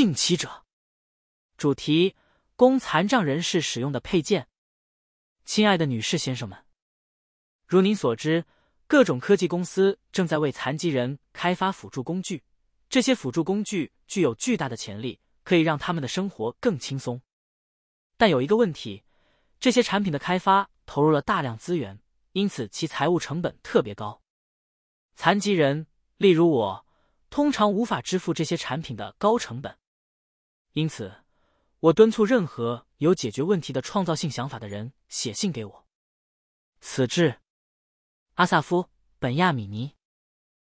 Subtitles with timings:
[0.00, 0.64] 性妻者。
[1.58, 2.16] 主题：
[2.56, 4.48] 供残障人士使用的配件。
[5.44, 6.58] 亲爱的女士、先生们，
[7.66, 8.46] 如您所知，
[8.86, 12.42] 各种科技公司正在为残疾人开发辅助工具。
[12.88, 17.20] 这些辅助工具具有巨大的潜力，可以让他们的生活更轻松。
[18.16, 19.04] 但有一个问题：
[19.58, 22.00] 这些产品的开发投入了大量资源，
[22.32, 24.22] 因此其财务成本特别高。
[25.14, 25.86] 残疾人，
[26.16, 26.86] 例如我，
[27.28, 29.76] 通常无法支付这些产品的高成本。
[30.72, 31.24] 因此，
[31.80, 35.86] 我敦促任何有解决问题的创造性想法的人写信给我。
[36.80, 37.40] 此致，
[38.34, 38.82] 阿萨夫·
[39.18, 39.99] 本亚米尼。